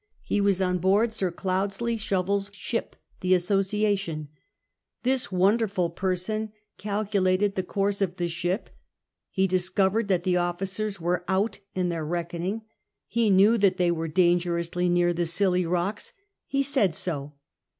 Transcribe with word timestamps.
He 0.23 0.41
was 0.41 0.63
on 0.63 0.79
board 0.79 1.13
Sir 1.13 1.29
Cloudesley 1.31 1.95
Shovel's 1.95 2.49
sliip, 2.49 2.93
the 3.19 3.33
Assomtim, 3.35 4.29
This 5.03 5.31
wonderful 5.31 5.91
i)crRon 5.91 6.49
c^ilcnlatcd 6.79 7.53
the 7.53 7.61
course 7.61 8.01
of 8.01 8.15
the 8.15 8.27
ship, 8.27 8.71
he 9.29 9.45
discovered 9.45 10.07
that 10.07 10.23
the 10.23 10.37
officers 10.37 10.99
were 10.99 11.23
out 11.27 11.59
<iii 11.77 11.89
their 11.89 12.03
reckoning, 12.03 12.63
he 13.05 13.29
knew 13.29 13.59
that 13.59 13.77
they 13.77 13.91
were 13.91 14.07
dangerously 14.07 14.89
near 14.89 15.13
the 15.13 15.27
Scilly 15.27 15.67
rocks; 15.67 16.13
he 16.47 16.63
said 16.63 16.95
so. 16.95 17.33